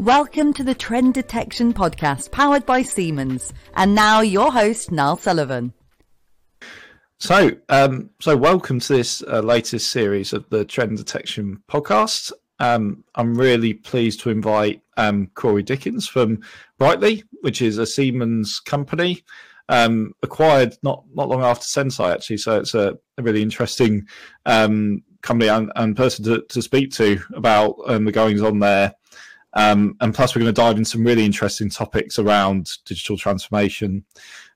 [0.00, 3.52] Welcome to the Trend Detection Podcast powered by Siemens.
[3.76, 5.72] And now your host, Niall Sullivan.
[7.18, 12.32] So, um, so welcome to this uh, latest series of the Trend Detection Podcast.
[12.58, 16.42] Um, I'm really pleased to invite um, Corey Dickens from
[16.76, 19.22] Brightly, which is a Siemens company
[19.68, 22.38] um, acquired not not long after Senseye, actually.
[22.38, 24.06] So it's a, a really interesting
[24.44, 28.92] um, company and, and person to, to, speak to about um, the goings on there
[29.54, 34.04] um, and plus, we're going to dive into some really interesting topics around digital transformation,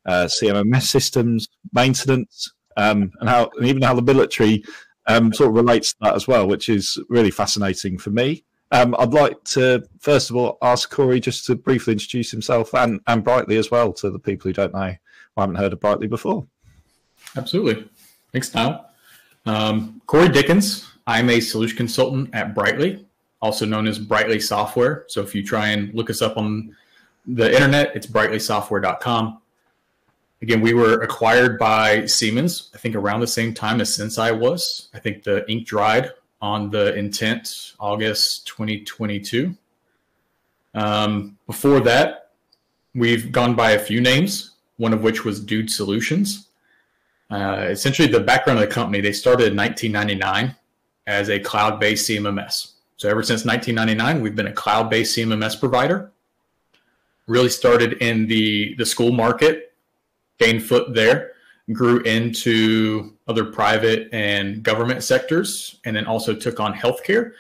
[0.06, 4.65] uh, CMMS systems, maintenance, um, and how, and even how the military
[5.06, 8.45] um, sort of relates to that as well, which is really fascinating for me.
[8.70, 13.01] Um, I'd like to first of all ask Corey just to briefly introduce himself and,
[13.06, 14.95] and Brightly as well to the people who don't know,
[15.37, 16.47] or haven't heard of Brightly before.
[17.37, 17.89] Absolutely.
[18.33, 18.91] Thanks, Niall.
[19.47, 20.84] Um, Corey Dickens.
[21.06, 23.08] I'm a solution consultant at Brightly
[23.41, 25.05] also known as Brightly Software.
[25.09, 26.77] So if you try and look us up on
[27.27, 29.41] the internet, it's brightlysoftware.com.
[30.41, 34.89] Again, we were acquired by Siemens, I think around the same time as Senseye was.
[34.95, 39.56] I think the ink dried on the intent August 2022.
[40.75, 42.30] Um, before that,
[42.95, 46.48] we've gone by a few names, one of which was Dude Solutions.
[47.30, 50.55] Uh, essentially, the background of the company, they started in 1999
[51.06, 52.75] as a cloud based CMMS.
[52.99, 56.11] So ever since 1999, we've been a cloud-based CMMS provider.
[57.29, 59.73] Really started in the the school market,
[60.39, 61.33] gained foot there,
[61.73, 67.35] grew into other private and government sectors, and then also took on healthcare.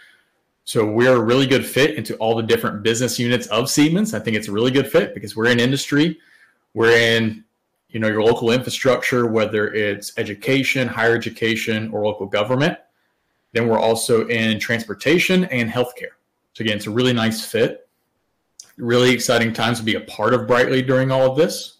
[0.62, 4.14] So we're a really good fit into all the different business units of Siemens.
[4.14, 6.20] I think it's a really good fit because we're in industry,
[6.74, 7.42] we're in
[7.88, 12.78] you know your local infrastructure, whether it's education, higher education, or local government
[13.52, 16.16] then we're also in transportation and healthcare.
[16.52, 17.88] So again, it's a really nice fit.
[18.76, 21.78] Really exciting times to be a part of Brightly during all of this.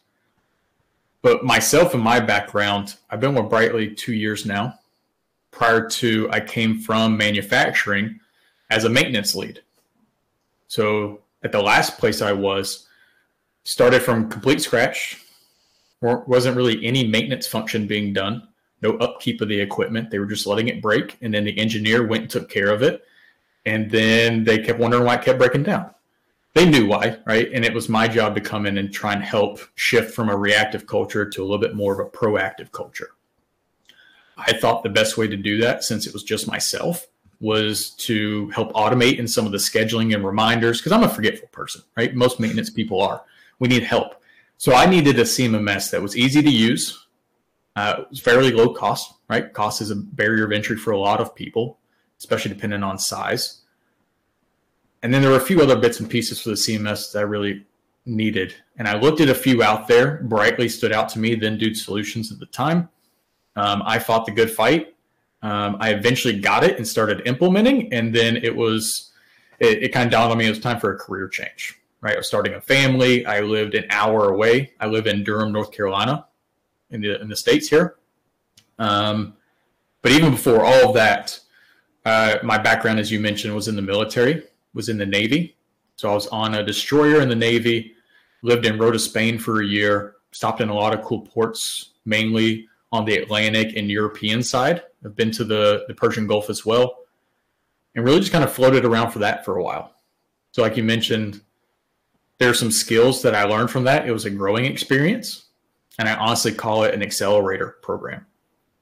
[1.23, 4.79] But myself and my background, I've been with Brightly two years now.
[5.51, 8.21] Prior to, I came from manufacturing
[8.71, 9.63] as a maintenance lead.
[10.69, 12.87] So at the last place I was,
[13.65, 15.23] started from complete scratch.
[16.01, 18.48] wasn't really any maintenance function being done
[18.83, 20.11] no upkeep of the equipment.
[20.11, 22.83] They were just letting it break, and then the engineer went and took care of
[22.83, 23.05] it.
[23.67, 25.91] And then they kept wondering why it kept breaking down.
[26.55, 27.51] They knew why, right?
[27.53, 30.37] And it was my job to come in and try and help shift from a
[30.37, 33.11] reactive culture to a little bit more of a proactive culture.
[34.37, 37.07] I thought the best way to do that, since it was just myself,
[37.41, 41.49] was to help automate in some of the scheduling and reminders because I'm a forgetful
[41.49, 42.15] person, right?
[42.15, 43.23] Most maintenance people are.
[43.59, 44.23] We need help.
[44.57, 47.07] So I needed a CMMS that was easy to use,
[47.79, 49.53] uh, it's fairly low cost, right?
[49.53, 51.79] Cost is a barrier of entry for a lot of people,
[52.19, 53.61] especially depending on size.
[55.05, 57.23] And then there were a few other bits and pieces for the CMMS that I
[57.23, 57.65] really
[58.05, 58.53] needed.
[58.79, 60.25] And I looked at a few out there.
[60.25, 62.89] Brightly stood out to me, then Dude Solutions at the time.
[63.55, 64.97] Um, I fought the good fight.
[65.43, 67.93] Um, I eventually got it and started implementing.
[67.93, 69.13] And then it was,
[69.61, 72.15] it, it kind of dawned on me it was time for a career change, right?
[72.15, 73.25] I was starting a family.
[73.25, 74.73] I lived an hour away.
[74.81, 76.25] I live in Durham, North Carolina
[76.91, 77.97] in the in the states here.
[78.79, 79.35] Um,
[80.03, 81.39] but even before all of that,
[82.05, 84.45] uh, my background, as you mentioned, was in the military,
[84.75, 85.57] was in the Navy.
[85.97, 87.95] So I was on a destroyer in the Navy,
[88.43, 92.69] lived in Rota, Spain for a year, stopped in a lot of cool ports, mainly
[92.93, 94.83] on the Atlantic and European side.
[95.05, 96.99] I've been to the, the Persian Gulf as well,
[97.95, 99.93] and really just kind of floated around for that for a while.
[100.53, 101.43] So, like you mentioned,
[102.39, 104.07] there are some skills that I learned from that.
[104.09, 105.48] It was a growing experience
[105.99, 108.25] and I honestly call it an accelerator program.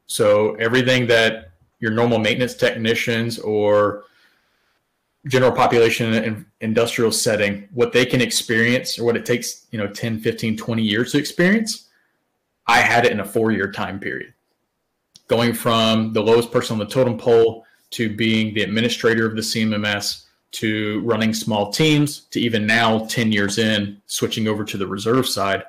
[0.06, 1.50] So everything that
[1.80, 4.04] your normal maintenance technicians or
[5.26, 9.88] general population in industrial setting, what they can experience or what it takes, you know,
[9.88, 11.88] 10, 15, 20 years to experience,
[12.66, 14.32] I had it in a four year time period.
[15.28, 19.42] Going from the lowest person on the totem pole to being the administrator of the
[19.42, 24.86] CMMS to running small teams to even now 10 years in, switching over to the
[24.86, 25.64] reserve side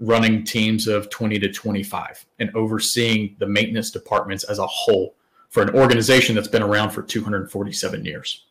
[0.00, 5.14] running teams of 20 to 25 and overseeing the maintenance departments as a whole
[5.48, 8.44] for an organization that's been around for 247 years.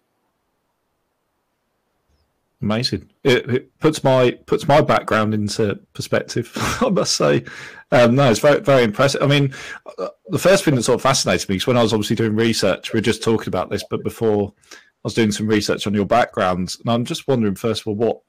[2.61, 3.11] Amazing.
[3.23, 6.51] It, it, puts my puts my background into perspective.
[6.81, 7.43] I must say,
[7.91, 9.21] um, no, it's very very impressive.
[9.21, 9.53] I mean,
[9.99, 12.35] uh, the first thing that sort of fascinates me is when I was obviously doing
[12.35, 12.91] research.
[12.93, 16.05] We are just talking about this, but before I was doing some research on your
[16.05, 18.21] background, and I'm just wondering first of all what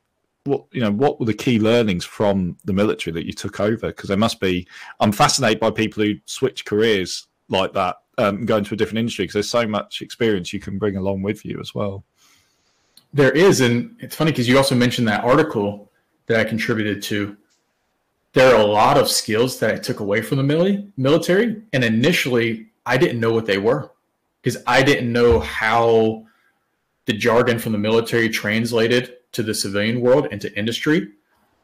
[0.46, 3.88] what you know what were the key learnings from the military that you took over
[3.88, 4.66] because there must be
[5.00, 9.24] i'm fascinated by people who switch careers like that um, go into a different industry
[9.24, 12.04] because there's so much experience you can bring along with you as well
[13.12, 15.90] There is, and it's funny because you also mentioned that article
[16.26, 17.36] that I contributed to.
[18.32, 22.66] There are a lot of skills that I took away from the military, and initially
[22.84, 23.90] I didn't know what they were
[24.42, 26.26] because I didn't know how
[27.06, 31.08] the jargon from the military translated to the civilian world and to industry.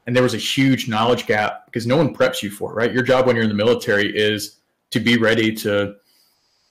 [0.06, 2.92] And there was a huge knowledge gap because no one preps you for it, right?
[2.92, 4.58] Your job when you're in the military is
[4.90, 5.96] to be ready to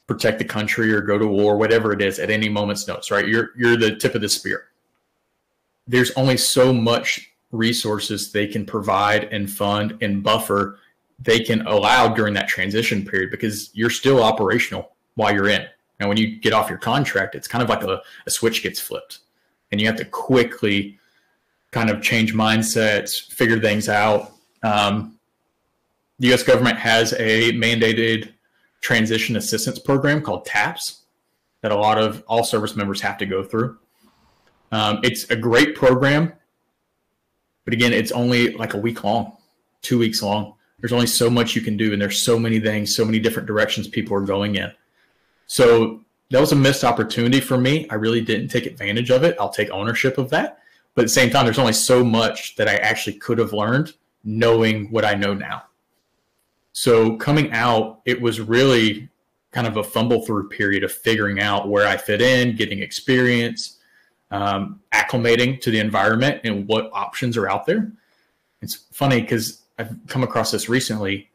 [0.08, 3.28] protect the country or go to war, whatever it is, at any moment's notice, right?
[3.28, 4.68] You're you're the tip of the spear.
[5.88, 10.80] There's only so much resources they can provide and fund and buffer
[11.24, 15.66] they can allow during that transition period because you're still operational while you're in.
[16.00, 18.80] And when you get off your contract, it's kind of like a, a switch gets
[18.80, 19.20] flipped.
[19.72, 21.00] And you have to quickly
[21.72, 24.34] kind of change mindsets, figure things out.
[24.64, 25.18] Um,
[26.20, 26.44] the U.S.
[26.44, 28.34] government has a mandated
[28.82, 31.04] transition assistance program called TAPS
[31.62, 33.78] that a lot of all service members have to go through.
[34.72, 36.34] Um, it's a great program,
[37.66, 39.38] but again, it's only like a week long,
[39.82, 40.56] two weeks long.
[40.80, 43.48] There's only so much you can do, and there's so many things, so many different
[43.48, 44.72] directions people are going in.
[45.46, 46.02] So
[46.32, 47.88] that was a missed opportunity for me.
[47.90, 49.36] I really didn't take advantage of it.
[49.40, 50.60] I'll take ownership of that.
[50.96, 53.94] But at the same time, there's only so much that I actually could have learned
[54.24, 55.64] knowing what I know now.
[56.74, 59.10] So coming out, it was really
[59.52, 63.80] kind of a fumble through period of figuring out where I fit in, getting experience,
[64.32, 67.92] um, acclimating to the environment and what options are out there.
[68.62, 71.30] It's funny because I've come across this recently.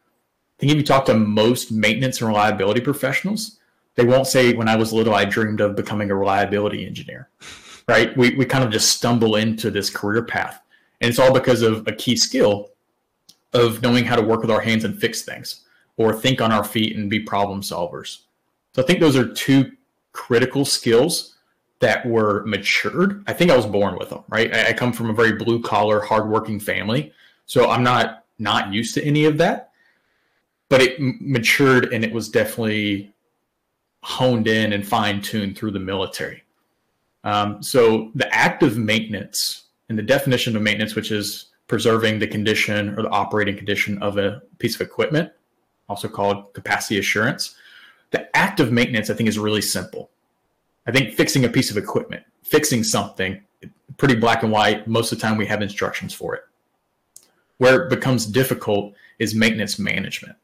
[0.59, 3.59] I think if you talk to most maintenance and reliability professionals,
[3.97, 7.31] they won't say, when I was little, I dreamed of becoming a reliability engineer,
[7.89, 8.17] right?
[8.17, 10.61] We, we kind of just stumble into this career path.
[11.01, 12.71] And it's all because of a key skill
[13.53, 15.65] of knowing how to work with our hands and fix things
[15.97, 18.21] or think on our feet and be problem solvers.
[18.75, 19.73] So I think those are two
[20.13, 21.35] critical skills
[21.81, 23.23] that were matured.
[23.27, 24.53] I think I was born with them, right?
[24.55, 27.13] I, come from a very blue collar, hardworking family.
[27.47, 29.71] So I'm not not used to any of that,
[30.69, 33.15] but it matured and it was definitely
[34.07, 36.45] honed in and fine tuned through the military.
[37.25, 42.97] Um, so the active maintenance and the definition of maintenance, which is preserving the condition
[42.97, 45.33] or the operating condition of a piece of equipment,
[45.89, 47.57] also called capacity assurance.
[48.13, 50.09] The active maintenance, I think, is really simple.
[50.87, 53.43] I think fixing a piece of equipment, fixing something,
[53.97, 54.87] pretty black and white.
[54.87, 56.45] Most of the time, we have instructions for it.
[57.59, 60.37] Where it becomes difficult is maintenance management.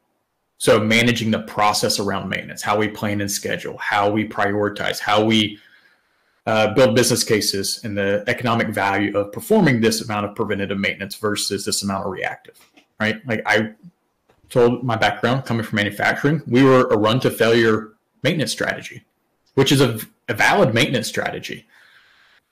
[0.63, 5.21] So, managing the process around maintenance, how we plan and schedule, how we prioritize, how
[5.21, 5.59] we
[6.45, 11.15] uh, build business cases and the economic value of performing this amount of preventative maintenance
[11.15, 12.57] versus this amount of reactive,
[12.97, 13.17] right?
[13.27, 13.73] Like I
[14.47, 19.03] told my background coming from manufacturing, we were a run to failure maintenance strategy,
[19.55, 19.99] which is a,
[20.29, 21.67] a valid maintenance strategy.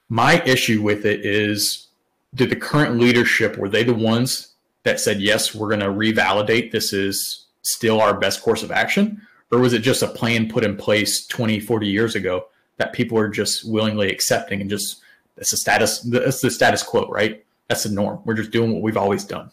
[0.09, 1.87] My issue with it is
[2.35, 6.73] did the current leadership, were they the ones that said, yes, we're going to revalidate
[6.73, 9.21] this is still our best course of action?
[9.51, 12.47] Or was it just a plan put in place 20, 40 years ago
[12.77, 15.01] that people are just willingly accepting and just
[15.35, 17.43] that's the status that's the status quo, right?
[17.67, 18.21] That's the norm.
[18.25, 19.51] We're just doing what we've always done.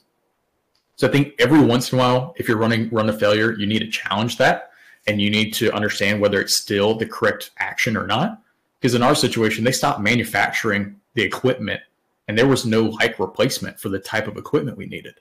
[0.97, 3.67] So I think every once in a while, if you're running run a failure, you
[3.67, 4.73] need to challenge that
[5.07, 8.43] and you need to understand whether it's still the correct action or not.
[8.81, 11.81] Because in our situation, they stopped manufacturing the equipment
[12.29, 15.15] and there was no like replacement for the type of equipment we needed.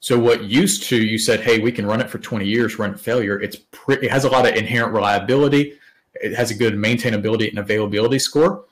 [0.00, 2.94] So what used to you said, hey, we can run it for 20 years, run
[2.94, 3.40] it failure.
[3.40, 3.56] It's
[3.88, 5.78] it has a lot of inherent reliability
[6.20, 8.64] it has a good maintainability and availability score,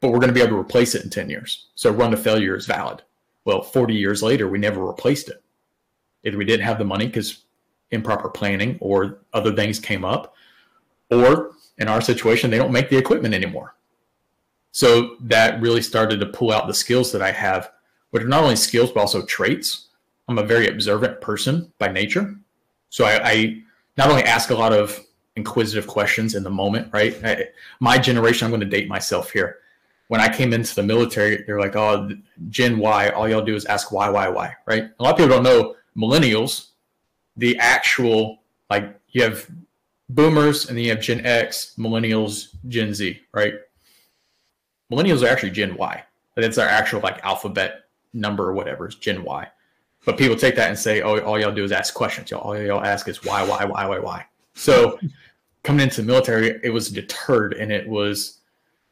[0.00, 1.66] but we're going to be able to replace it in 10 years.
[1.74, 3.02] So run to failure is valid.
[3.44, 5.42] Well, 40 years later, we never replaced it.
[6.24, 7.44] Either we didn't have the money because
[7.90, 10.34] improper planning or other things came up,
[11.10, 13.74] or in our situation, they don't make the equipment anymore.
[14.72, 17.72] So that really started to pull out the skills that I have,
[18.10, 19.88] which are not only skills, but also traits.
[20.30, 22.36] I'm a very observant person by nature.
[22.88, 23.62] So I, I
[23.96, 27.18] not only ask a lot of inquisitive questions in the moment, right?
[27.24, 27.48] I,
[27.80, 29.58] my generation, I'm going to date myself here.
[30.06, 32.10] When I came into the military, they're like, oh,
[32.48, 34.84] Gen Y, all y'all do is ask why, why, why, right?
[35.00, 36.68] A lot of people don't know millennials,
[37.36, 38.38] the actual,
[38.70, 39.50] like, you have
[40.10, 43.54] boomers and then you have Gen X, millennials, Gen Z, right?
[44.92, 46.04] Millennials are actually Gen Y.
[46.36, 49.48] That's our actual, like, alphabet number or whatever is Gen Y.
[50.04, 52.30] But people take that and say, oh, all y'all do is ask questions.
[52.30, 54.26] Y'all, all y'all ask is why, why, why, why, why.
[54.54, 54.98] So
[55.62, 58.38] coming into the military, it was deterred and it was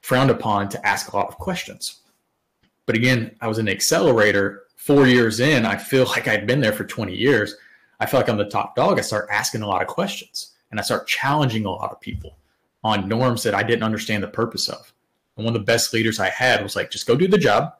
[0.02, 2.00] frowned upon to ask a lot of questions.
[2.86, 5.66] But again, I was an accelerator four years in.
[5.66, 7.54] I feel like I'd been there for 20 years.
[8.00, 8.98] I feel like I'm the top dog.
[8.98, 12.36] I start asking a lot of questions and I start challenging a lot of people
[12.84, 14.92] on norms that I didn't understand the purpose of.
[15.36, 17.74] And one of the best leaders I had was like, just go do the job.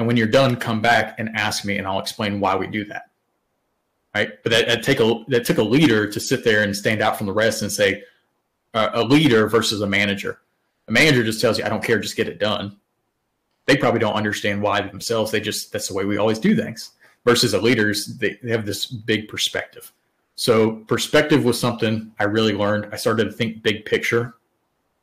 [0.00, 2.86] And when you're done, come back and ask me, and I'll explain why we do
[2.86, 3.10] that.
[4.14, 4.42] Right.
[4.42, 7.18] But that, that take a that took a leader to sit there and stand out
[7.18, 8.02] from the rest and say,
[8.72, 10.40] uh, a leader versus a manager.
[10.88, 12.78] A manager just tells you, I don't care, just get it done.
[13.66, 15.30] They probably don't understand why themselves.
[15.30, 16.92] They just that's the way we always do things.
[17.26, 19.92] Versus a leaders, they, they have this big perspective.
[20.34, 22.88] So perspective was something I really learned.
[22.90, 24.36] I started to think big picture,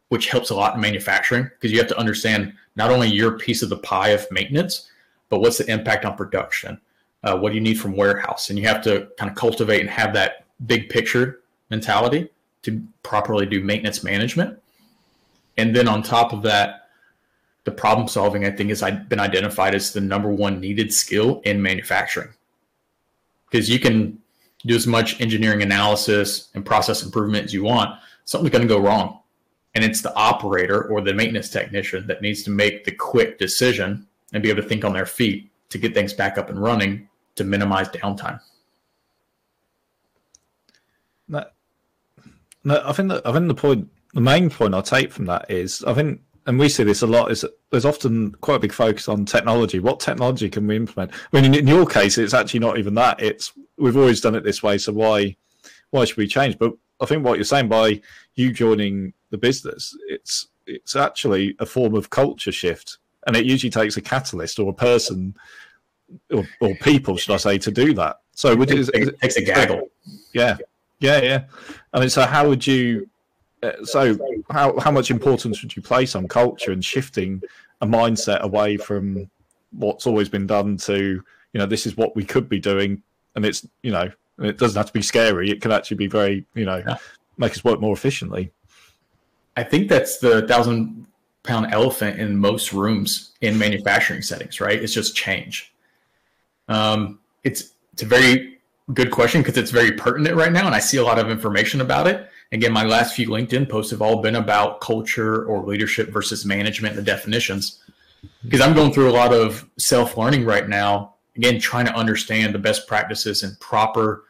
[0.09, 3.61] which helps a lot in manufacturing because you have to understand not only your piece
[3.61, 4.89] of the pie of maintenance,
[5.29, 6.79] but what's the impact on production?
[7.23, 8.49] Uh, what do you need from warehouse?
[8.49, 12.29] And you have to kind of cultivate and have that big picture mentality
[12.63, 14.59] to properly do maintenance management.
[15.57, 16.89] And then on top of that,
[17.65, 21.61] the problem solving, I think, has been identified as the number one needed skill in
[21.61, 22.29] manufacturing.
[23.49, 24.19] Because you can
[24.65, 28.79] do as much engineering analysis and process improvement as you want, something's going to go
[28.79, 29.19] wrong.
[29.77, 34.07] And it's the operator or the maintenance technician that needs to make the quick decision
[34.33, 37.07] and be able to think on their feet to get things back up and running
[37.35, 38.39] to minimize downtime.
[41.27, 41.45] No,
[42.63, 45.51] no, I think that I think the point, the main point I take from that
[45.51, 48.73] is, I think, and we see this a lot, is there's often quite a big
[48.73, 49.77] focus on technology.
[49.77, 51.11] What technology can we implement?
[51.13, 53.21] I mean, in, in your case, it's actually not even that.
[53.21, 55.35] It's we've always done it this way, so why
[55.91, 56.57] why should we change?
[56.57, 58.01] But I think what you're saying by
[58.33, 63.69] you joining the business, it's it's actually a form of culture shift, and it usually
[63.69, 65.35] takes a catalyst or a person
[66.31, 68.21] or, or people, should I say, to do that.
[68.33, 69.89] So would it, it takes a gaggle.
[70.33, 70.57] Yeah,
[70.99, 71.43] yeah, yeah.
[71.93, 73.09] I mean, so how would you?
[73.63, 74.17] Uh, so
[74.51, 77.41] how how much importance would you place on culture and shifting
[77.81, 79.29] a mindset away from
[79.71, 83.01] what's always been done to you know this is what we could be doing,
[83.35, 85.49] and it's you know it doesn't have to be scary.
[85.49, 86.97] It can actually be very you know yeah.
[87.37, 88.51] make us work more efficiently.
[89.57, 91.07] I think that's the thousand
[91.41, 94.81] pound elephant in most rooms in manufacturing settings, right?
[94.81, 95.73] It's just change.
[96.69, 98.59] Um, it's it's a very
[98.93, 101.81] good question because it's very pertinent right now, and I see a lot of information
[101.81, 102.29] about it.
[102.51, 106.95] Again, my last few LinkedIn posts have all been about culture or leadership versus management,
[106.95, 107.83] the definitions.
[108.43, 111.15] Because I'm going through a lot of self learning right now.
[111.35, 114.23] Again, trying to understand the best practices and proper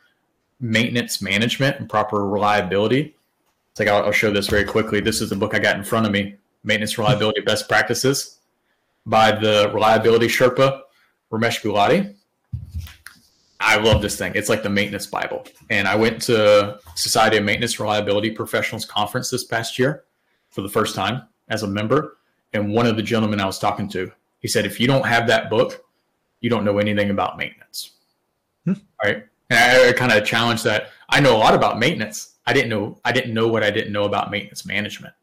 [0.61, 3.16] maintenance management and proper reliability.
[3.77, 5.01] It's like I'll, I'll show this very quickly.
[5.01, 8.39] This is the book I got in front of me Maintenance Reliability Best Practices
[9.05, 10.81] by the Reliability Sherpa,
[11.31, 12.15] Ramesh Gulati.
[13.59, 14.31] I love this thing.
[14.33, 15.45] It's like the maintenance Bible.
[15.69, 20.05] And I went to Society of Maintenance Reliability Professionals conference this past year
[20.49, 22.17] for the first time as a member.
[22.53, 25.27] And one of the gentlemen I was talking to, he said, if you don't have
[25.27, 25.85] that book,
[26.41, 27.91] you don't know anything about maintenance.
[28.65, 28.73] Hmm.
[29.03, 29.27] Right.
[29.51, 30.89] And I, I kind of challenged that.
[31.09, 32.36] I know a lot about maintenance.
[32.47, 35.13] I didn't know I didn't know what I didn't know about maintenance management.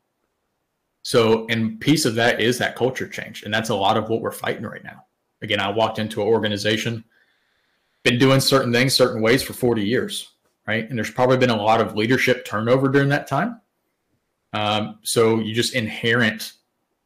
[1.03, 4.21] So, and piece of that is that culture change, and that's a lot of what
[4.21, 5.05] we're fighting right now.
[5.43, 7.05] Again, I walked into an organization,
[8.05, 10.31] been doing certain things certain ways for 40 years,
[10.67, 10.89] right?
[10.89, 13.61] And there's probably been a lot of leadership turnover during that time.
[14.55, 16.53] Um, so you just inherent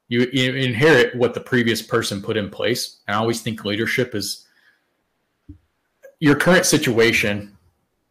[0.08, 3.00] you, you inherit what the previous person put in place.
[3.06, 4.46] And I always think leadership is
[6.18, 7.57] your current situation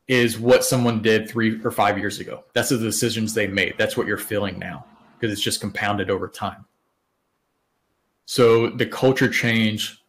[0.07, 2.43] is what someone did three or five years ago.
[2.53, 3.75] That's the decisions they made.
[3.77, 4.85] That's what you're feeling now
[5.19, 6.65] because it's just compounded over time.
[8.25, 10.01] So the culture change,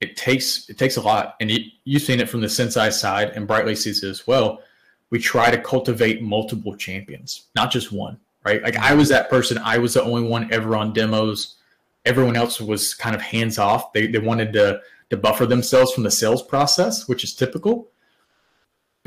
[0.00, 3.30] it takes it takes a lot, and you, you've seen it from the Senseye side,
[3.30, 4.62] and Brightly sees it as well.
[5.10, 8.18] We try to cultivate multiple champions, not just one.
[8.44, 8.62] Right?
[8.62, 9.58] Like I was that person.
[9.58, 11.56] I was the only one ever on demos.
[12.04, 13.92] Everyone else was kind of hands off.
[13.92, 14.80] They they wanted to
[15.10, 17.88] to buffer themselves from the sales process, which is typical.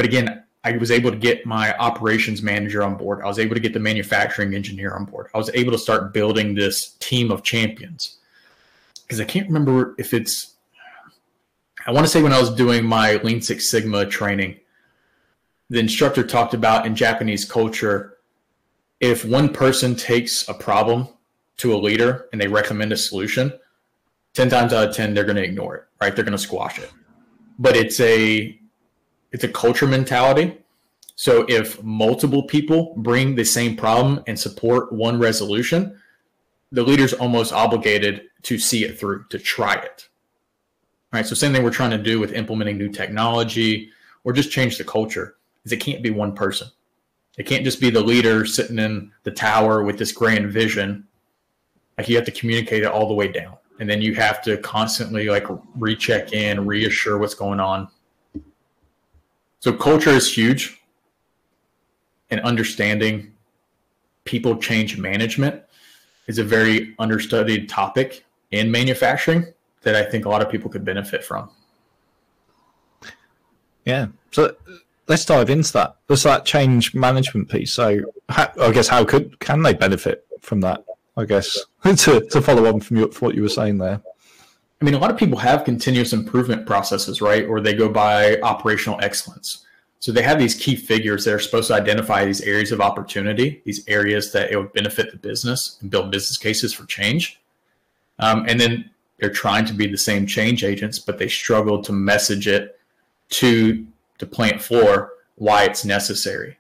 [0.02, 3.22] But again, I was able to get my operations manager on board.
[3.24, 5.28] I was able to get the manufacturing engineer on board.
[5.36, 8.18] I was able to start building this team of champions.
[9.04, 10.56] Because I can't remember if it's,
[11.86, 14.60] I want to say when I was doing my Lean Six Sigma training,
[15.70, 18.18] the instructor talked about in Japanese culture,
[19.00, 21.10] if one person takes a problem
[21.58, 23.54] to a leader and they recommend a solution,
[24.34, 26.80] 10 times out of 10 they're going to ignore it right they're going to squash
[26.80, 26.90] it
[27.60, 28.58] but it's a
[29.32, 30.58] it's a culture mentality
[31.16, 35.98] so if multiple people bring the same problem and support one resolution
[36.72, 40.08] the leader's almost obligated to see it through to try it
[41.14, 41.26] All right.
[41.26, 43.90] so same thing we're trying to do with implementing new technology
[44.24, 45.36] or just change the culture
[45.66, 46.68] is it can't be one person
[47.38, 51.08] it can't just be the leader sitting in the tower with this grand vision
[51.98, 54.58] like you have to communicate it all the way down and then you have to
[54.58, 57.88] constantly like recheck in, reassure what's going on.
[59.62, 60.82] So culture is huge,
[62.32, 63.32] and understanding
[64.26, 65.62] people change management
[66.26, 69.54] is a very understudied topic in manufacturing
[69.84, 71.52] that I think a lot of people could benefit from.
[73.86, 74.08] Yeah.
[74.32, 74.56] So
[75.08, 75.96] let's dive into that.
[76.08, 77.72] There's that change management piece.
[77.72, 80.84] So how, I guess how could can they benefit from that?
[81.18, 84.02] I guess to to follow on from, your, from what you were saying there.
[84.82, 87.46] I mean, a lot of people have continuous improvement processes, right?
[87.46, 89.66] Or they go by operational excellence.
[90.00, 93.62] So they have these key figures that are supposed to identify these areas of opportunity,
[93.64, 97.40] these areas that it would benefit the business and build business cases for change.
[98.18, 101.92] Um, and then they're trying to be the same change agents, but they struggle to
[101.92, 102.80] message it
[103.30, 103.86] to
[104.18, 106.58] the plant floor why it's necessary.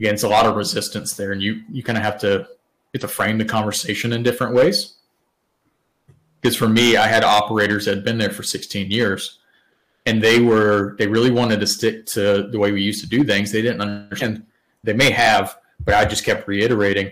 [0.00, 2.48] Again, it's a lot of resistance there, and you you kind of have to
[2.94, 4.94] have to frame the conversation in different ways.
[6.40, 9.38] Because for me, I had operators that had been there for 16 years,
[10.06, 13.24] and they were they really wanted to stick to the way we used to do
[13.24, 13.52] things.
[13.52, 14.46] They didn't understand.
[14.82, 17.10] They may have, but I just kept reiterating.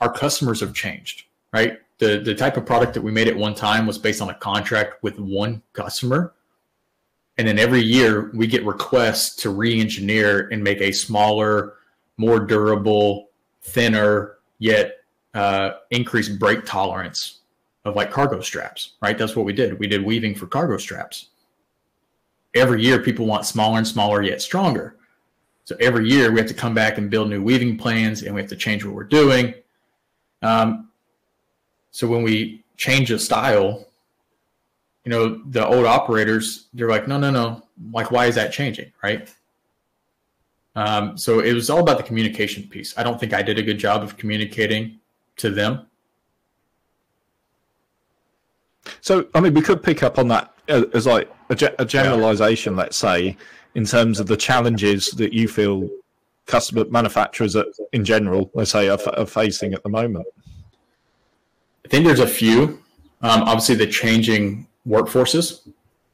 [0.00, 1.78] Our customers have changed, right?
[1.98, 4.34] The the type of product that we made at one time was based on a
[4.34, 6.32] contract with one customer.
[7.36, 11.74] And then every year we get requests to re-engineer and make a smaller,
[12.18, 13.30] more durable,
[13.62, 14.98] thinner, yet
[15.32, 17.39] uh, increased break tolerance
[17.84, 19.16] of like cargo straps, right?
[19.16, 19.78] That's what we did.
[19.78, 21.28] We did weaving for cargo straps.
[22.54, 24.96] Every year, people want smaller and smaller, yet stronger.
[25.64, 28.40] So every year, we have to come back and build new weaving plans, and we
[28.40, 29.54] have to change what we're doing.
[30.42, 30.90] Um,
[31.92, 33.86] so when we change a style,
[35.04, 37.62] you know, the old operators, they're like, no, no, no.
[37.92, 39.32] Like, why is that changing, right?
[40.76, 42.96] Um, so it was all about the communication piece.
[42.96, 44.98] I don't think I did a good job of communicating
[45.36, 45.86] to them.
[49.00, 52.96] So, I mean, we could pick up on that as like a, a generalization, let's
[52.96, 53.36] say,
[53.74, 55.88] in terms of the challenges that you feel
[56.46, 60.26] customer manufacturers are, in general, let's say, are, are facing at the moment.
[61.84, 62.82] I think there's a few.
[63.22, 65.68] Um, obviously, the changing workforces,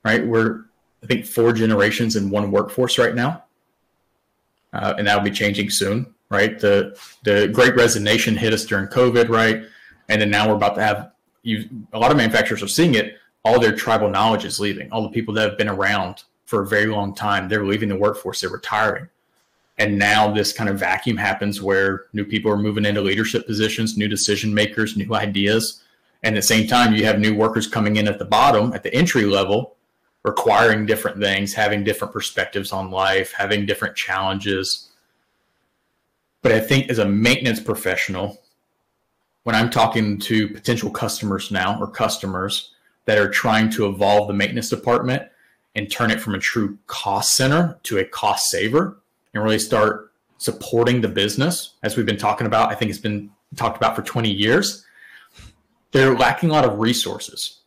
[0.04, 0.26] right?
[0.26, 0.64] We're,
[1.02, 3.44] I think, four generations in one workforce right now.
[4.72, 6.58] Uh, and that'll be changing soon right?
[6.58, 9.62] The the Great Resignation hit us during COVID, right?
[10.08, 11.12] And then now we're about to have
[11.46, 11.68] you.
[11.92, 13.16] A lot of manufacturers are seeing it.
[13.44, 14.90] All their tribal knowledge is leaving.
[14.90, 17.96] All the people that have been around for a very long time, they're leaving the
[17.96, 18.40] workforce.
[18.40, 19.08] They're retiring.
[19.78, 23.96] And now this kind of vacuum happens where new people are moving into leadership positions,
[23.96, 25.82] new decision makers, new ideas.
[26.22, 28.82] And at the same time, you have new workers coming in at the bottom, at
[28.82, 29.76] the entry level,
[30.24, 34.86] requiring different things, having different perspectives on life, having different challenges
[36.46, 38.40] but I think as a maintenance professional,
[39.46, 42.72] when I'm talking to potential customers now or customers
[43.04, 45.22] that are trying to evolve the maintenance department
[45.76, 49.00] and turn it from a true cost center to a cost saver
[49.32, 53.30] and really start supporting the business, as we've been talking about, I think it's been
[53.54, 54.84] talked about for 20 years,
[55.92, 57.60] they're lacking a lot of resources.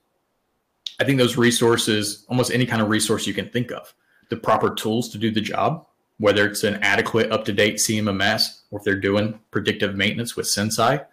[0.99, 3.93] I think those resources, almost any kind of resource you can think of,
[4.27, 5.85] the proper tools to do the job,
[6.17, 10.45] whether it's an adequate, up to date CMMS or if they're doing predictive maintenance with
[10.45, 11.05] Senseye.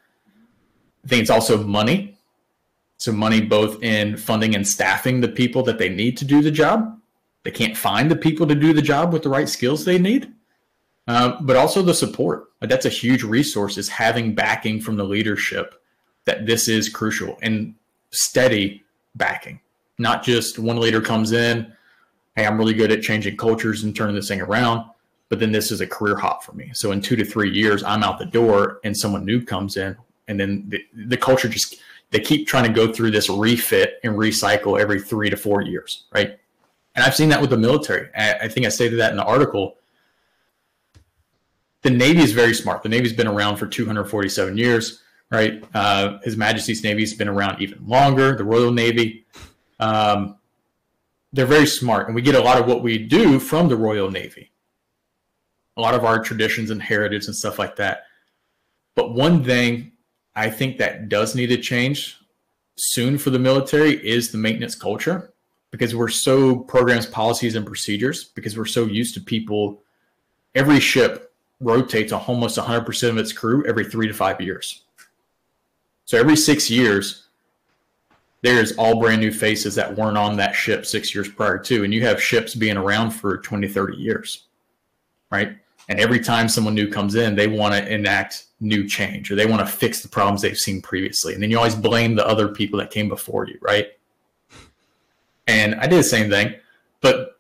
[1.07, 2.19] I think it's also money.
[2.99, 6.51] So, money both in funding and staffing the people that they need to do the
[6.51, 6.99] job.
[7.45, 10.33] They can't find the people to do the job with the right skills they need,
[11.07, 12.49] um, but also the support.
[12.61, 15.81] That's a huge resource is having backing from the leadership
[16.25, 17.77] that this is crucial and
[18.11, 18.83] steady
[19.15, 19.61] backing,
[19.99, 21.73] not just one leader comes in,
[22.35, 24.91] hey, I'm really good at changing cultures and turning this thing around
[25.29, 26.71] but then this is a career hop for me.
[26.75, 29.97] So in two to three years, I'm out the door and someone new comes in,
[30.29, 31.77] and then the, the culture just
[32.11, 36.05] they keep trying to go through this refit and recycle every three to four years,
[36.13, 36.39] right?
[36.95, 38.09] And I've seen that with the military.
[38.15, 39.77] I think I stated that in the article.
[41.83, 42.83] The Navy is very smart.
[42.83, 45.63] The Navy's been around for 247 years, right?
[45.75, 48.37] Uh, His Majesty's Navy's been around even longer.
[48.37, 49.27] The Royal Navy.
[49.79, 50.37] Um,
[51.33, 54.11] they're very smart, and we get a lot of what we do from the Royal
[54.11, 54.53] Navy
[55.77, 58.05] a lot of our traditions and heritage and stuff like that.
[58.95, 59.93] But one thing
[60.37, 62.19] I think that does need to change
[62.77, 65.33] soon for the military is the maintenance culture
[65.71, 69.83] because we're so programs, policies, and procedures because we're so used to people.
[70.55, 74.83] Every ship rotates almost 100% of its crew every three to five years.
[76.05, 77.25] So every six years,
[78.43, 81.83] there's all brand new faces that weren't on that ship six years prior to.
[81.83, 84.45] And you have ships being around for 20, 30 years,
[85.31, 85.57] right?
[85.89, 89.47] And every time someone new comes in, they want to enact new change or they
[89.47, 91.35] want to fix the problems they've seen previously.
[91.35, 93.89] And then you always blame the other people that came before you, right?
[95.47, 96.57] And I did the same thing,
[97.01, 97.39] but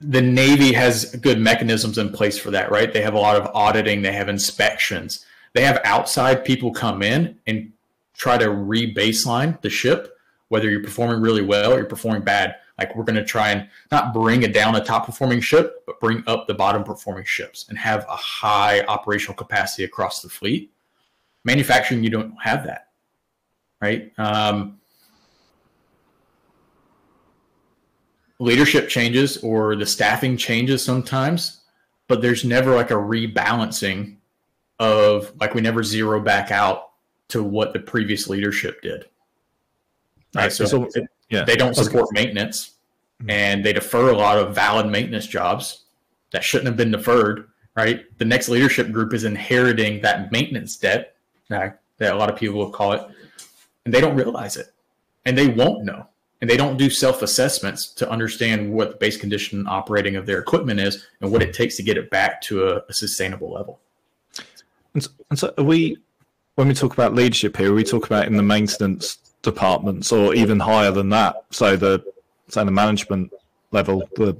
[0.00, 2.92] the Navy has good mechanisms in place for that, right?
[2.92, 7.38] They have a lot of auditing, they have inspections, they have outside people come in
[7.46, 7.72] and
[8.14, 10.16] try to re-baseline the ship,
[10.48, 12.56] whether you're performing really well or you're performing bad.
[12.82, 16.00] Like we're going to try and not bring it down a top performing ship, but
[16.00, 20.72] bring up the bottom performing ships and have a high operational capacity across the fleet.
[21.44, 22.88] Manufacturing, you don't have that,
[23.80, 24.12] right?
[24.18, 24.80] Um,
[28.38, 31.60] leadership changes or the staffing changes sometimes,
[32.08, 34.16] but there's never like a rebalancing
[34.80, 36.90] of like we never zero back out
[37.28, 39.06] to what the previous leadership did.
[40.34, 40.52] Right.
[40.52, 41.44] So, so it, yeah.
[41.44, 42.71] they don't support maintenance.
[43.22, 43.30] Mm-hmm.
[43.30, 45.84] and they defer a lot of valid maintenance jobs
[46.32, 47.48] that shouldn't have been deferred.
[47.74, 48.04] Right.
[48.18, 51.16] The next leadership group is inheriting that maintenance debt
[51.48, 53.02] that a lot of people will call it,
[53.84, 54.72] and they don't realize it
[55.24, 56.06] and they won't know
[56.40, 60.38] and they don't do self assessments to understand what the base condition operating of their
[60.38, 63.80] equipment is and what it takes to get it back to a, a sustainable level.
[64.94, 65.98] And so, and so we,
[66.56, 70.58] when we talk about leadership here, we talk about in the maintenance departments or even
[70.58, 71.36] higher than that.
[71.50, 72.04] So the,
[72.52, 73.32] say the management
[73.70, 74.36] level, the,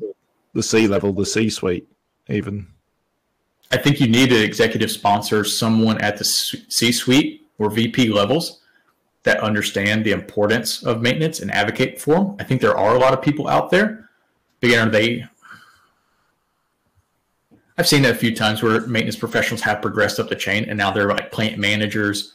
[0.53, 1.88] the C level, the C suite,
[2.29, 2.66] even.
[3.70, 8.61] I think you need an executive sponsor, someone at the C suite or VP levels
[9.22, 12.37] that understand the importance of maintenance and advocate for them.
[12.38, 14.11] I think there are a lot of people out there.
[14.61, 15.25] But are they?
[17.79, 20.77] I've seen that a few times where maintenance professionals have progressed up the chain and
[20.77, 22.35] now they're like plant managers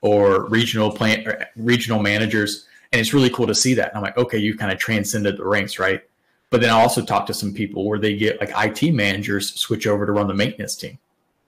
[0.00, 2.67] or regional plant or regional managers.
[2.92, 3.88] And it's really cool to see that.
[3.88, 6.02] And I'm like, okay, you've kind of transcended the ranks, right?
[6.50, 9.86] But then I also talk to some people where they get like IT managers switch
[9.86, 10.98] over to run the maintenance team.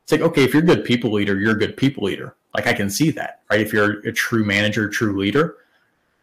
[0.02, 2.34] It's like, okay, if you're a good people leader, you're a good people leader.
[2.54, 3.60] Like I can see that, right?
[3.60, 5.56] If you're a true manager, true leader.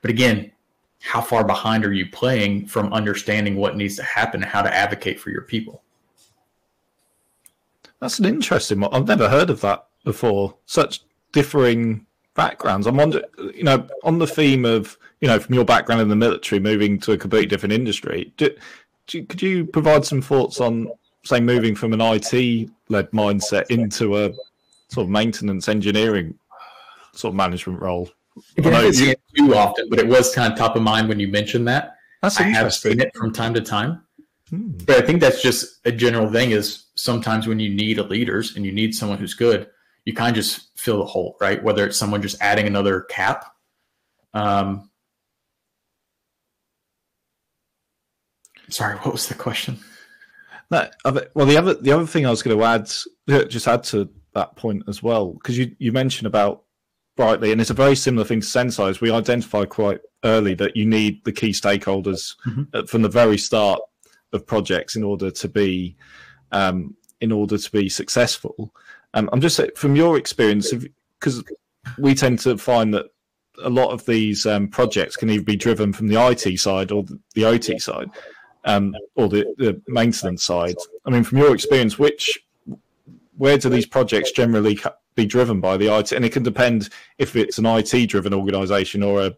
[0.01, 0.51] But again,
[1.01, 4.73] how far behind are you playing from understanding what needs to happen and how to
[4.73, 5.82] advocate for your people?
[7.99, 8.93] That's an interesting one.
[8.93, 10.56] I've never heard of that before.
[10.65, 11.01] Such
[11.32, 12.06] differing
[12.38, 12.88] backgrounds.
[12.88, 16.15] I'm wondering, you know, on the theme of, you know, from your background in the
[16.15, 18.32] military, moving to a completely different industry.
[18.38, 18.56] Do,
[19.08, 20.88] do, could you provide some thoughts on,
[21.26, 24.32] say, moving from an IT led mindset into a
[24.89, 26.34] sort of maintenance engineering
[27.13, 28.10] sort of management role.
[28.63, 31.19] I haven't seen it too often, but it was kind of top of mind when
[31.19, 31.97] you mentioned that.
[32.21, 34.04] That's I have seen it from time to time.
[34.50, 34.71] Hmm.
[34.86, 38.56] But I think that's just a general thing is sometimes when you need a leaders
[38.56, 39.67] and you need someone who's good,
[40.08, 41.62] you kind of just fill the hole, right?
[41.62, 43.46] Whether it's someone just adding another cap.
[44.34, 44.89] Um,
[48.70, 49.80] sorry, what was the question?
[50.72, 54.10] No, well, the other the other thing I was going to add, just add to
[54.34, 56.63] that point as well because you you mentioned about
[57.17, 59.02] brightly and it's a very similar thing to Senseye.
[59.02, 62.86] we identify quite early that you need the key stakeholders mm-hmm.
[62.86, 63.82] from the very start
[64.32, 65.98] of projects in order to be
[66.54, 68.74] um, in order to be successful
[69.13, 70.74] um, i'm just from your experience
[71.20, 71.43] because
[71.98, 73.08] we tend to find that
[73.63, 77.04] a lot of these um, projects can either be driven from the IT side or
[77.34, 78.10] the, OT side,
[78.65, 80.76] um, or the, the maintenance side.
[81.06, 82.39] I mean, from your experience, which
[83.38, 84.80] where do these projects generally
[85.15, 86.12] be driven by the IT?
[86.12, 89.36] And it can depend if it's an IT driven organization or a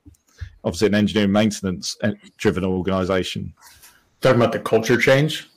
[0.64, 3.54] obviously an engineering maintenance uh, driven organization.
[4.22, 5.49] Talking about the culture change.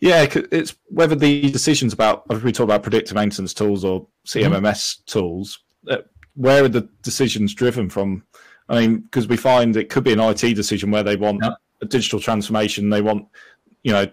[0.00, 4.60] Yeah, it's whether the decisions about if we talk about predictive maintenance tools or CMMS
[4.60, 5.02] mm-hmm.
[5.06, 5.98] tools, uh,
[6.34, 8.24] where are the decisions driven from?
[8.68, 11.52] I mean, because we find it could be an IT decision where they want yep.
[11.82, 13.26] a digital transformation, they want
[13.82, 14.06] you know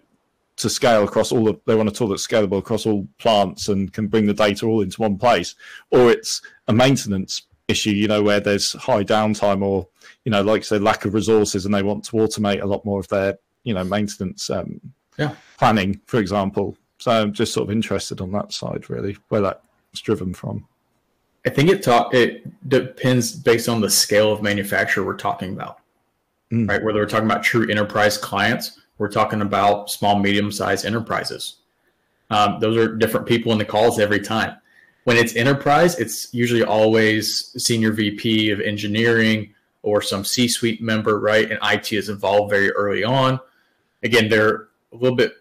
[0.57, 3.93] to scale across all of they want a tool that's scalable across all plants and
[3.93, 5.55] can bring the data all into one place
[5.91, 9.87] or it's a maintenance issue you know where there's high downtime or
[10.25, 12.85] you know like I said lack of resources and they want to automate a lot
[12.85, 14.81] more of their you know maintenance um,
[15.17, 15.35] yeah.
[15.57, 20.01] planning for example so i'm just sort of interested on that side really where that's
[20.01, 20.65] driven from
[21.45, 25.79] i think it talk it depends based on the scale of manufacturer we're talking about
[26.51, 26.67] mm.
[26.69, 31.57] right whether we're talking about true enterprise clients we're talking about small, medium sized enterprises.
[32.29, 34.57] Um, those are different people in the calls every time.
[35.03, 39.53] When it's enterprise, it's usually always senior VP of engineering
[39.83, 41.49] or some C suite member, right?
[41.49, 43.39] And IT is involved very early on.
[44.03, 45.33] Again, they're a little bit,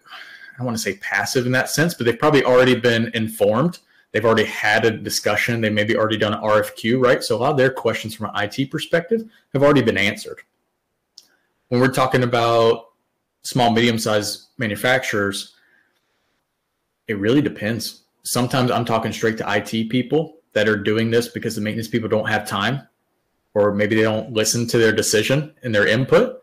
[0.59, 3.79] I want to say passive in that sense, but they've probably already been informed.
[4.11, 5.61] They've already had a discussion.
[5.61, 7.23] They maybe already done an RFQ, right?
[7.23, 10.41] So a lot of their questions from an IT perspective have already been answered.
[11.67, 12.85] When we're talking about
[13.43, 15.55] small, medium sized manufacturers,
[17.07, 18.03] it really depends.
[18.23, 22.09] Sometimes I'm talking straight to IT people that are doing this because the maintenance people
[22.09, 22.87] don't have time,
[23.53, 26.41] or maybe they don't listen to their decision and their input.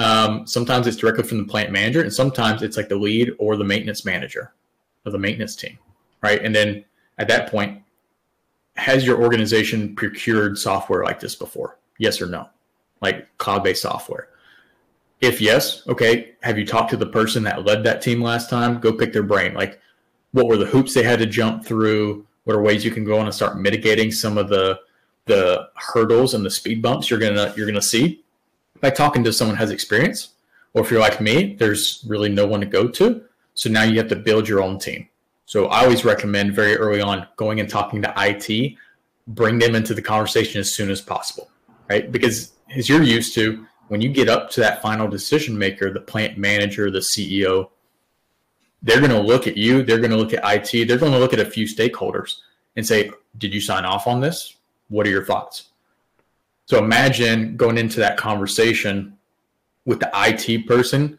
[0.00, 3.56] Um, sometimes it's directly from the plant manager, and sometimes it's like the lead or
[3.56, 4.54] the maintenance manager
[5.04, 5.78] of the maintenance team,
[6.22, 6.42] right?
[6.42, 6.86] And then
[7.18, 7.82] at that point,
[8.76, 11.78] has your organization procured software like this before?
[11.98, 12.48] Yes or no?
[13.02, 14.28] Like cloud based software.
[15.20, 18.80] If yes, okay, have you talked to the person that led that team last time?
[18.80, 19.52] Go pick their brain.
[19.52, 19.82] Like,
[20.32, 22.26] what were the hoops they had to jump through?
[22.44, 24.80] What are ways you can go on and start mitigating some of the
[25.26, 28.24] the hurdles and the speed bumps you're gonna you're gonna see
[28.80, 30.34] by talking to someone who has experience?
[30.72, 33.22] Or if you're like me, there's really no one to go to.
[33.54, 35.08] So now you have to build your own team.
[35.46, 38.76] So I always recommend very early on going and talking to IT,
[39.26, 41.50] bring them into the conversation as soon as possible,
[41.88, 42.10] right?
[42.10, 46.00] Because as you're used to, when you get up to that final decision maker, the
[46.00, 47.70] plant manager, the CEO,
[48.82, 51.18] they're going to look at you, they're going to look at IT, they're going to
[51.18, 52.36] look at a few stakeholders
[52.76, 54.56] and say, Did you sign off on this?
[54.88, 55.69] What are your thoughts?
[56.70, 59.18] So imagine going into that conversation
[59.86, 61.18] with the IT person,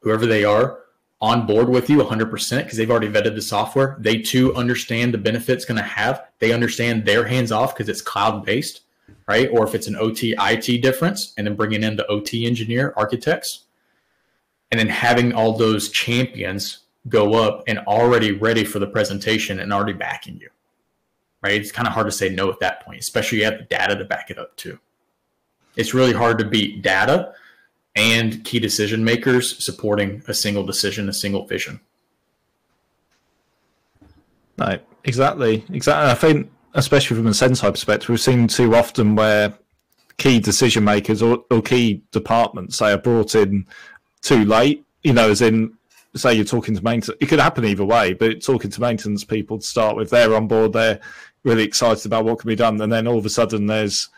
[0.00, 0.80] whoever they are,
[1.20, 3.96] on board with you 100% because they've already vetted the software.
[4.00, 6.24] They too understand the benefits going to have.
[6.40, 8.80] They understand their hands off because it's cloud based,
[9.28, 9.48] right?
[9.52, 13.66] Or if it's an OT IT difference, and then bringing in the OT engineer architects,
[14.72, 19.72] and then having all those champions go up and already ready for the presentation and
[19.72, 20.48] already backing you,
[21.42, 21.60] right?
[21.60, 23.96] It's kind of hard to say no at that point, especially you have the data
[23.96, 24.78] to back it up too.
[25.76, 27.34] It's really hard to beat data
[27.94, 31.80] and key decision makers supporting a single decision, a single vision.
[34.58, 36.10] No, exactly, exactly.
[36.10, 39.54] I think, especially from a Senseye perspective, we've seen too often where
[40.18, 43.66] key decision makers or, or key departments say are brought in
[44.20, 44.84] too late.
[45.02, 45.76] You know, as in,
[46.14, 47.18] say you're talking to maintenance.
[47.20, 50.46] It could happen either way, but talking to maintenance people to start with, they're on
[50.46, 50.74] board.
[50.74, 51.00] They're
[51.44, 54.08] really excited about what can be done, and then all of a sudden there's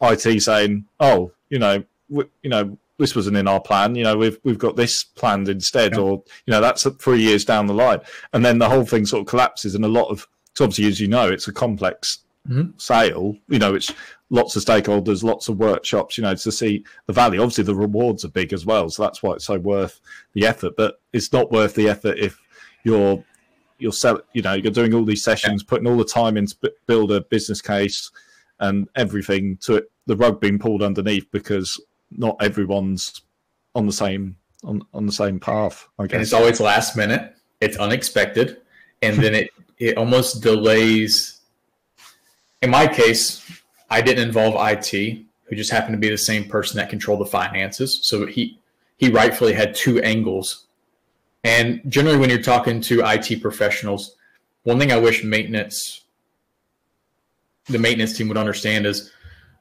[0.00, 3.94] IT saying, "Oh, you know, you know, this wasn't in our plan.
[3.94, 6.00] You know, we've we've got this planned instead, yeah.
[6.00, 8.00] or you know, that's three years down the line,
[8.32, 9.74] and then the whole thing sort of collapses.
[9.74, 10.26] And a lot of,
[10.60, 12.18] obviously, as you know, it's a complex
[12.48, 12.70] mm-hmm.
[12.76, 13.36] sale.
[13.48, 13.92] You know, it's
[14.30, 16.18] lots of stakeholders, lots of workshops.
[16.18, 17.40] You know, to see the value.
[17.40, 20.00] Obviously, the rewards are big as well, so that's why it's so worth
[20.34, 20.76] the effort.
[20.76, 22.40] But it's not worth the effort if
[22.84, 23.24] you're
[23.78, 25.68] you're sell, you know, you're doing all these sessions, yeah.
[25.68, 28.10] putting all the time in to build a business case
[28.60, 33.22] and everything to it, the rug being pulled underneath because not everyone's
[33.74, 35.88] on the same on, on the same path.
[35.98, 36.14] I guess.
[36.14, 37.34] And it's always last minute.
[37.60, 38.58] It's unexpected,
[39.02, 41.40] and then it it almost delays.
[42.62, 43.48] In my case,
[43.90, 44.90] I didn't involve IT,
[45.44, 48.00] who just happened to be the same person that controlled the finances.
[48.02, 48.58] So he
[48.96, 50.66] he rightfully had two angles.
[51.44, 54.16] And generally, when you're talking to IT professionals,
[54.64, 56.02] one thing I wish maintenance,
[57.66, 59.12] the maintenance team would understand is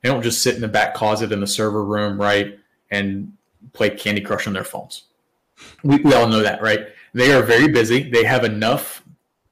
[0.02, 2.58] they don't just sit in the back closet in the server room, right,
[2.92, 3.34] and
[3.74, 5.04] play Candy Crush on their phones.
[5.84, 6.88] We, we all know that, right?
[7.14, 8.10] They are very busy.
[8.10, 9.04] They have enough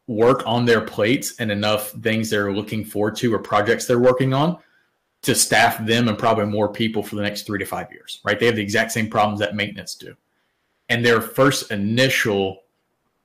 [0.07, 4.33] work on their plates and enough things they're looking forward to or projects they're working
[4.33, 4.57] on
[5.23, 8.39] to staff them and probably more people for the next three to five years, right?
[8.39, 10.15] They have the exact same problems that maintenance do.
[10.89, 12.63] And their first initial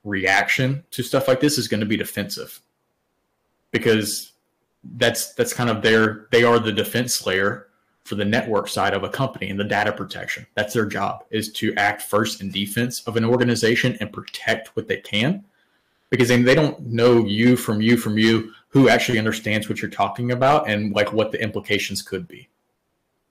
[0.03, 2.59] reaction to stuff like this is going to be defensive
[3.71, 4.33] because
[4.95, 7.67] that's that's kind of their they are the defense layer
[8.03, 10.45] for the network side of a company and the data protection.
[10.55, 14.87] That's their job is to act first in defense of an organization and protect what
[14.87, 15.45] they can.
[16.09, 20.31] Because they don't know you from you from you who actually understands what you're talking
[20.31, 22.49] about and like what the implications could be.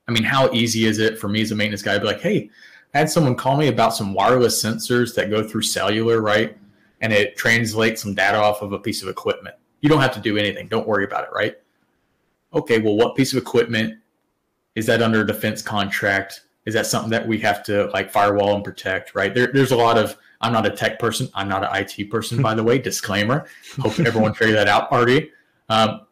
[0.08, 2.22] I mean, how easy is it for me as a maintenance guy to be like,
[2.22, 2.48] hey,
[2.94, 6.56] had someone call me about some wireless sensors that go through cellular, right?
[7.00, 9.54] And it translates some data off of a piece of equipment.
[9.80, 10.68] You don't have to do anything.
[10.68, 11.56] Don't worry about it, right?
[12.52, 13.98] Okay, well, what piece of equipment
[14.74, 16.42] is that under a defense contract?
[16.66, 19.34] Is that something that we have to like firewall and protect, right?
[19.34, 21.28] There, there's a lot of, I'm not a tech person.
[21.34, 23.46] I'm not an IT person, by the way, disclaimer.
[23.78, 25.30] Hope everyone figured that out already.
[25.68, 26.06] Um,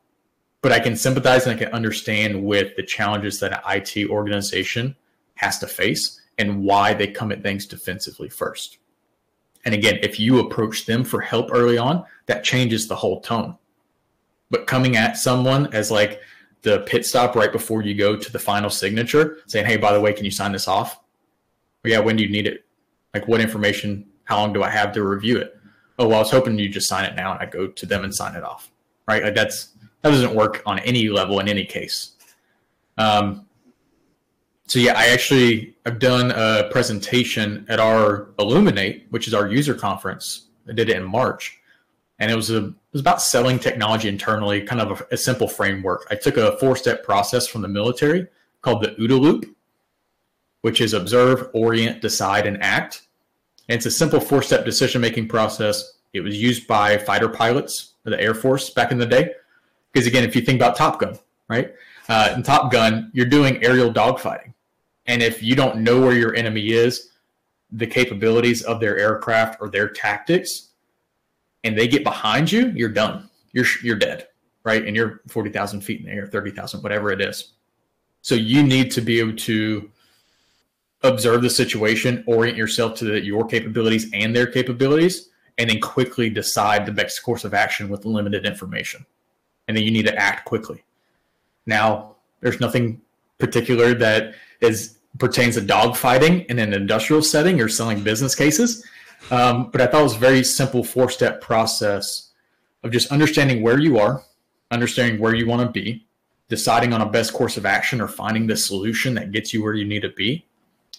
[0.62, 4.96] but I can sympathize and I can understand with the challenges that an IT organization
[5.34, 8.78] has to face and why they come at things defensively first.
[9.64, 13.56] And again, if you approach them for help early on, that changes the whole tone.
[14.50, 16.20] But coming at someone as like
[16.62, 20.00] the pit stop right before you go to the final signature, saying, "Hey, by the
[20.00, 21.00] way, can you sign this off?"
[21.82, 22.64] Well, yeah, when do you need it?
[23.14, 24.06] Like, what information?
[24.24, 25.56] How long do I have to review it?
[25.98, 28.04] Oh, well, I was hoping you just sign it now, and I go to them
[28.04, 28.70] and sign it off.
[29.06, 29.22] Right?
[29.22, 32.12] Like that's that doesn't work on any level in any case.
[32.98, 33.46] Um,
[34.68, 39.74] so yeah, I actually I've done a presentation at our Illuminate, which is our user
[39.74, 40.46] conference.
[40.68, 41.58] I did it in March,
[42.18, 45.48] and it was a it was about selling technology internally, kind of a, a simple
[45.48, 46.06] framework.
[46.10, 48.26] I took a four step process from the military
[48.60, 49.56] called the OODA loop,
[50.60, 53.02] which is observe, orient, decide, and act.
[53.70, 55.94] And it's a simple four step decision making process.
[56.12, 59.30] It was used by fighter pilots of the Air Force back in the day
[59.92, 61.72] Because again, if you think about Top Gun, right?
[62.08, 64.52] Uh, in Top Gun, you're doing aerial dogfighting.
[65.08, 67.10] And if you don't know where your enemy is,
[67.72, 70.68] the capabilities of their aircraft or their tactics,
[71.64, 73.28] and they get behind you, you're done.
[73.52, 74.28] You're you're dead,
[74.64, 74.86] right?
[74.86, 77.52] And you're forty thousand feet in the air, thirty thousand, whatever it is.
[78.20, 79.90] So you need to be able to
[81.02, 86.28] observe the situation, orient yourself to the, your capabilities and their capabilities, and then quickly
[86.28, 89.06] decide the best course of action with limited information.
[89.66, 90.84] And then you need to act quickly.
[91.66, 93.00] Now, there's nothing
[93.38, 98.84] particular that is pertains to dogfighting in an industrial setting or selling business cases.
[99.30, 102.30] Um, but I thought it was a very simple four step process
[102.82, 104.22] of just understanding where you are,
[104.70, 106.06] understanding where you want to be,
[106.48, 109.74] deciding on a best course of action or finding the solution that gets you where
[109.74, 110.46] you need to be,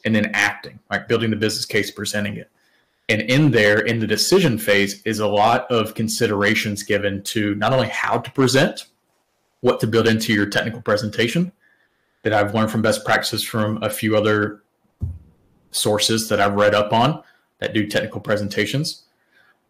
[0.06, 2.50] and then acting, like building the business case, presenting it.
[3.08, 7.74] And in there, in the decision phase, is a lot of considerations given to not
[7.74, 8.86] only how to present,
[9.62, 11.52] what to build into your technical presentation,
[12.24, 14.64] that I've learned from best practices from a few other
[15.72, 17.24] sources that I've read up on
[17.60, 19.04] that do technical presentations,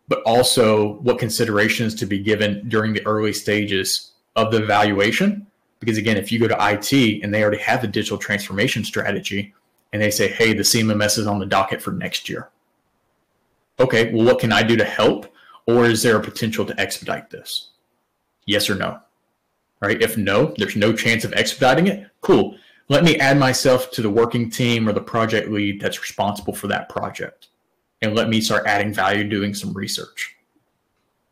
[0.07, 5.45] but also what considerations to be given during the early stages of the evaluation.
[5.79, 9.53] Because again, if you go to IT and they already have the digital transformation strategy
[9.93, 12.49] and they say, hey, the CMMS is on the docket for next year.
[13.79, 15.33] Okay, well, what can I do to help?
[15.65, 17.69] Or is there a potential to expedite this?
[18.45, 18.99] Yes or no?
[19.81, 20.01] Right?
[20.01, 22.07] If no, there's no chance of expediting it.
[22.21, 22.57] Cool.
[22.89, 26.67] Let me add myself to the working team or the project lead that's responsible for
[26.67, 27.49] that project.
[28.01, 30.35] And let me start adding value doing some research.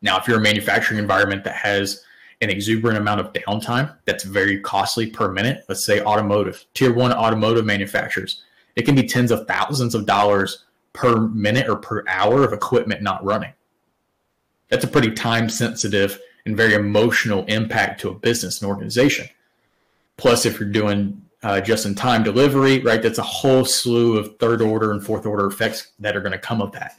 [0.02, 2.04] Now, if you're a manufacturing environment that has
[2.40, 7.12] an exuberant amount of downtime that's very costly per minute, let's say automotive, tier one
[7.12, 8.42] automotive manufacturers,
[8.76, 13.02] it can be tens of thousands of dollars per minute or per hour of equipment
[13.02, 13.52] not running.
[14.68, 19.28] That's a pretty time sensitive and very emotional impact to a business and organization.
[20.16, 24.36] Plus, if you're doing uh, just in time delivery, right, that's a whole slew of
[24.38, 26.96] third order and fourth order effects that are going to come of that.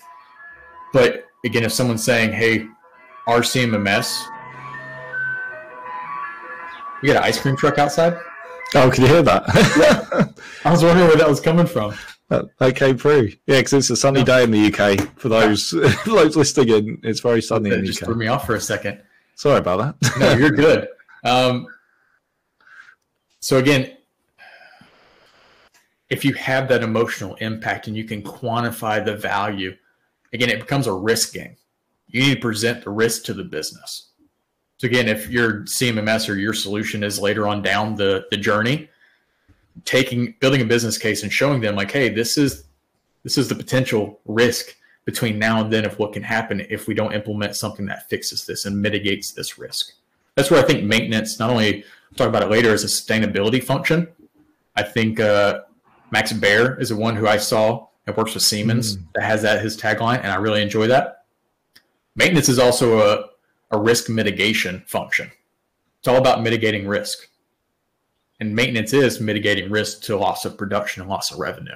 [0.93, 2.67] But again, if someone's saying, hey,
[3.27, 4.25] our CMMS,
[7.01, 8.17] we got an ice cream truck outside.
[8.75, 9.43] Oh, can you hear that?
[9.77, 10.27] yeah.
[10.65, 11.93] I was wondering where that was coming from.
[12.29, 13.31] That, came through.
[13.47, 15.17] Yeah, because it's a sunny day in the UK.
[15.17, 15.71] For those
[16.05, 18.05] those listening in, it's very sunny in the just UK.
[18.05, 19.01] threw me off for a second.
[19.39, 20.17] Sorry about that.
[20.19, 20.89] no, you're good.
[21.23, 21.65] Um,
[23.39, 23.95] so again,
[26.09, 29.77] if you have that emotional impact and you can quantify the value,
[30.33, 31.55] again, it becomes a risk game.
[32.07, 34.09] You need to present the risk to the business.
[34.77, 38.89] So again, if your CMMS or your solution is later on down the, the journey,
[39.85, 42.65] taking building a business case and showing them like, hey, this is
[43.23, 44.75] this is the potential risk
[45.09, 48.45] between now and then of what can happen if we don't implement something that fixes
[48.45, 49.93] this and mitigates this risk.
[50.35, 53.63] That's where I think maintenance, not only we'll talk about it later as a sustainability
[53.63, 54.07] function,
[54.75, 55.61] I think uh,
[56.11, 59.03] Max Baer is the one who I saw that works with Siemens mm.
[59.15, 61.25] that has that his tagline, and I really enjoy that.
[62.15, 63.25] Maintenance is also a,
[63.75, 65.31] a risk mitigation function.
[65.97, 67.27] It's all about mitigating risk.
[68.39, 71.75] And maintenance is mitigating risk to loss of production and loss of revenue.